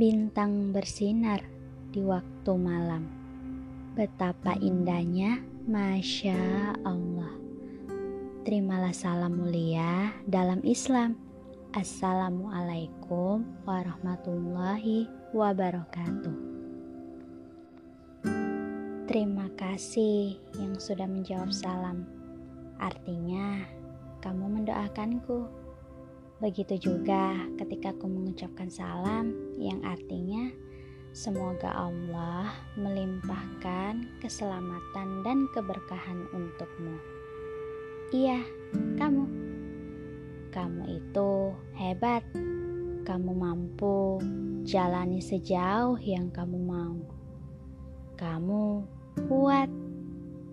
Bintang 0.00 0.72
bersinar 0.72 1.44
di 1.92 2.00
waktu 2.00 2.56
malam. 2.56 3.04
Betapa 3.92 4.56
indahnya, 4.56 5.44
masya 5.68 6.72
Allah. 6.88 7.28
Terimalah 8.40 8.96
salam 8.96 9.36
mulia 9.36 10.08
dalam 10.24 10.64
Islam. 10.64 11.20
Assalamualaikum 11.76 13.44
warahmatullahi 13.68 15.04
wabarakatuh. 15.36 16.36
Terima 19.04 19.52
kasih 19.52 20.40
yang 20.56 20.80
sudah 20.80 21.04
menjawab 21.04 21.52
salam. 21.52 22.08
Artinya, 22.80 23.68
kamu 24.24 24.64
mendoakanku. 24.64 25.44
Begitu 26.40 26.88
juga 26.88 27.36
ketika 27.60 27.92
aku 27.92 28.08
mengucapkan 28.08 28.72
salam 28.72 29.36
yang 29.60 29.84
artinya 29.84 30.48
semoga 31.12 31.68
Allah 31.68 32.48
melimpahkan 32.80 34.08
keselamatan 34.24 35.20
dan 35.20 35.44
keberkahan 35.52 36.24
untukmu. 36.32 36.96
Iya, 38.16 38.40
kamu. 38.96 39.28
Kamu 40.48 40.82
itu 40.88 41.52
hebat. 41.76 42.24
Kamu 43.04 43.36
mampu 43.36 44.24
jalani 44.64 45.20
sejauh 45.20 46.00
yang 46.00 46.32
kamu 46.32 46.56
mau. 46.56 47.04
Kamu 48.16 48.64
kuat, 49.28 49.68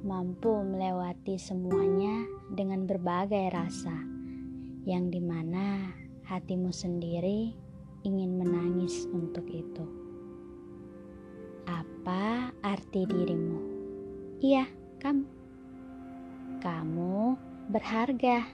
mampu 0.00 0.64
melewati 0.64 1.36
semuanya 1.36 2.24
dengan 2.48 2.88
berbagai 2.88 3.52
rasa 3.52 4.13
yang 4.84 5.08
di 5.08 5.20
mana 5.20 5.92
hatimu 6.28 6.68
sendiri 6.68 7.56
ingin 8.04 8.36
menangis 8.36 9.08
untuk 9.08 9.48
itu. 9.48 9.84
Apa 11.64 12.52
arti 12.60 13.08
dirimu? 13.08 13.60
Iya, 14.44 14.68
kamu. 15.00 15.24
Kamu 16.60 17.16
berharga. 17.72 18.44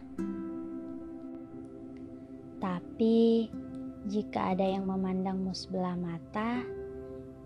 Tapi 2.62 3.50
jika 4.06 4.54
ada 4.54 4.62
yang 4.62 4.86
memandangmu 4.86 5.50
sebelah 5.50 5.98
mata, 5.98 6.62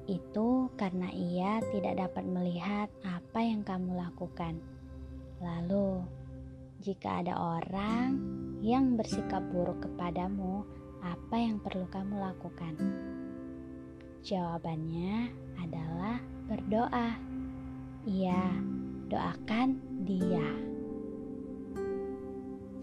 itu 0.05 0.69
karena 0.77 1.09
ia 1.17 1.65
tidak 1.73 2.05
dapat 2.05 2.25
melihat 2.29 2.93
apa 3.01 3.41
yang 3.41 3.65
kamu 3.65 3.97
lakukan. 3.97 4.61
Lalu, 5.41 6.05
jika 6.85 7.25
ada 7.25 7.33
orang 7.33 8.21
yang 8.61 9.01
bersikap 9.01 9.41
buruk 9.49 9.89
kepadamu, 9.89 10.69
apa 11.01 11.33
yang 11.41 11.57
perlu 11.57 11.89
kamu 11.89 12.21
lakukan? 12.21 12.77
Jawabannya 14.21 15.33
adalah 15.65 16.21
berdoa. 16.45 17.17
Iya, 18.05 18.61
doakan 19.09 19.81
dia. 20.05 20.45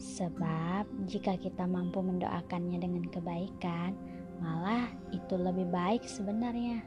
Sebab 0.02 1.06
jika 1.06 1.38
kita 1.38 1.70
mampu 1.70 2.02
mendoakannya 2.02 2.82
dengan 2.82 3.06
kebaikan, 3.06 3.94
malah 4.42 4.90
itu 5.14 5.38
lebih 5.38 5.70
baik 5.70 6.10
sebenarnya. 6.10 6.82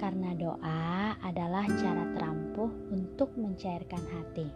Karena 0.00 0.32
doa 0.32 1.20
adalah 1.20 1.68
cara 1.68 2.08
terampuh 2.16 2.72
untuk 2.96 3.36
mencairkan 3.36 4.00
hati. 4.08 4.48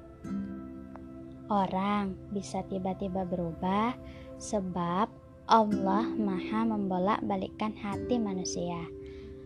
Orang 1.55 2.19
bisa 2.35 2.67
tiba-tiba 2.67 3.23
berubah 3.23 3.95
sebab 4.43 5.07
Allah 5.47 6.03
Maha 6.19 6.67
membolak-balikkan 6.67 7.79
hati 7.79 8.19
manusia. 8.19 8.83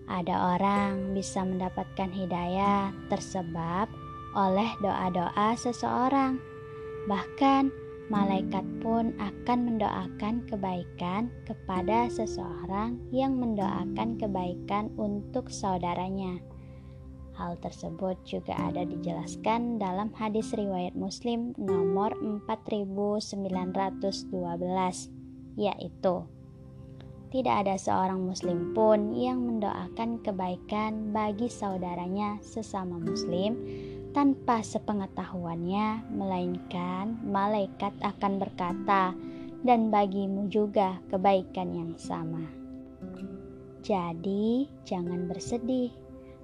Ada 0.09 0.56
orang 0.56 1.12
bisa 1.12 1.44
mendapatkan 1.44 2.09
hidayah 2.09 2.97
tersebab 3.12 3.93
oleh 4.32 4.72
doa-doa 4.81 5.53
seseorang. 5.60 6.41
Bahkan 7.12 7.69
malaikat 8.09 8.65
pun 8.81 9.12
akan 9.21 9.59
mendoakan 9.69 10.49
kebaikan 10.49 11.28
kepada 11.44 12.09
seseorang 12.09 12.97
yang 13.12 13.37
mendoakan 13.37 14.16
kebaikan 14.16 14.88
untuk 14.97 15.53
saudaranya. 15.53 16.41
Hal 17.38 17.54
tersebut 17.62 18.19
juga 18.26 18.59
ada 18.59 18.82
dijelaskan 18.82 19.78
dalam 19.78 20.10
hadis 20.19 20.50
riwayat 20.50 20.99
Muslim 20.99 21.54
nomor 21.54 22.10
4912 22.50 23.54
yaitu 25.59 26.26
tidak 27.28 27.54
ada 27.60 27.76
seorang 27.76 28.25
muslim 28.25 28.72
pun 28.72 29.12
yang 29.12 29.44
mendoakan 29.44 30.25
kebaikan 30.25 31.12
bagi 31.12 31.53
saudaranya 31.53 32.41
sesama 32.41 32.97
muslim 32.97 33.53
tanpa 34.16 34.65
sepengetahuannya 34.65 36.09
melainkan 36.09 37.20
malaikat 37.28 37.93
akan 38.00 38.41
berkata 38.41 39.12
dan 39.60 39.93
bagimu 39.93 40.49
juga 40.49 40.97
kebaikan 41.12 41.76
yang 41.76 41.93
sama. 42.00 42.41
Jadi, 43.84 44.65
jangan 44.88 45.28
bersedih 45.28 45.93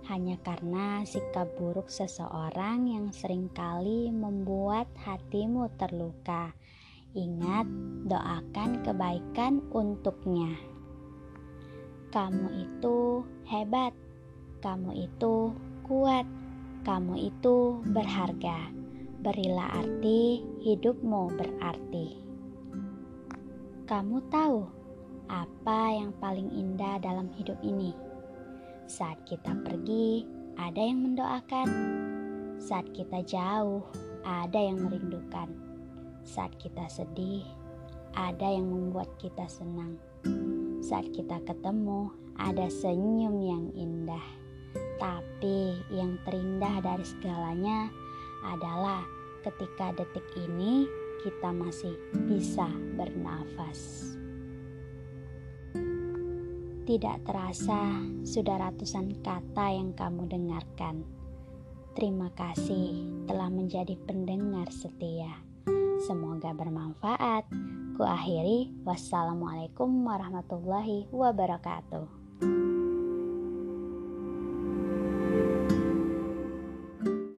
hanya 0.05 0.37
karena 0.45 1.01
sikap 1.09 1.49
buruk 1.57 1.89
seseorang 1.89 2.93
yang 2.93 3.09
sering 3.09 3.49
kali 3.57 4.13
membuat 4.13 4.85
hatimu 5.01 5.73
terluka. 5.81 6.53
Ingat, 7.17 7.65
doakan 8.05 8.85
kebaikan 8.85 9.65
untuknya. 9.73 10.53
Kamu 12.13 12.47
itu 12.53 13.25
hebat, 13.49 13.97
kamu 14.61 15.09
itu 15.09 15.55
kuat, 15.89 16.29
kamu 16.85 17.33
itu 17.33 17.81
berharga. 17.89 18.69
Berilah 19.25 19.73
arti 19.81 20.45
hidupmu 20.61 21.33
berarti. 21.33 22.07
Kamu 23.89 24.17
tahu 24.29 24.69
apa 25.33 25.81
yang 25.97 26.13
paling 26.21 26.53
indah 26.53 27.01
dalam 27.01 27.33
hidup 27.33 27.57
ini? 27.65 28.14
Saat 28.85 29.25
kita 29.25 29.57
pergi, 29.65 30.29
ada 30.61 30.77
yang 30.77 31.01
mendoakan. 31.01 31.69
Saat 32.61 32.93
kita 32.93 33.25
jauh, 33.25 33.81
ada 34.25 34.61
yang 34.61 34.85
merindukan. 34.85 35.49
Saat 36.21 36.53
kita 36.61 36.85
sedih, 36.93 37.49
ada 38.13 38.45
yang 38.45 38.69
membuat 38.69 39.09
kita 39.17 39.49
senang. 39.49 39.97
Saat 40.85 41.09
kita 41.17 41.41
ketemu, 41.49 42.13
ada 42.37 42.69
senyum 42.69 43.41
yang 43.41 43.65
indah. 43.73 44.27
Tapi 45.01 45.81
yang 45.89 46.21
terindah 46.29 46.85
dari 46.85 47.05
segalanya 47.09 47.89
adalah 48.45 49.01
ketika 49.49 49.97
detik 49.97 50.29
ini 50.37 50.85
kita 51.25 51.57
masih 51.57 51.97
bisa 52.29 52.69
bernafas. 53.01 54.13
Tidak 56.85 57.25
terasa 57.25 57.97
sudah 58.29 58.61
ratusan 58.61 59.25
kata 59.25 59.73
yang 59.73 59.97
kamu 59.97 60.29
dengarkan. 60.29 61.01
Terima 61.97 62.29
kasih 62.37 63.25
telah 63.25 63.49
menjadi 63.49 63.97
pendengar 64.05 64.69
setia. 64.69 65.33
Semoga 66.05 66.53
bermanfaat. 66.53 67.49
Ku 67.97 68.05
akhiri, 68.05 68.69
wassalamualaikum 68.85 69.89
warahmatullahi 70.05 71.09
wabarakatuh. 71.09 72.24